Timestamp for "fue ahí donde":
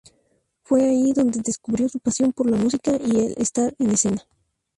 0.63-1.41